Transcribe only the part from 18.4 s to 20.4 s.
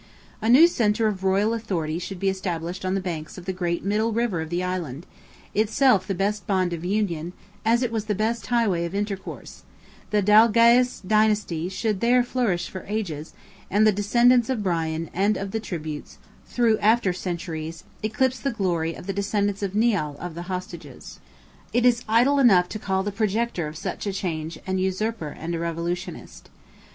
glory of the descendants of Nial of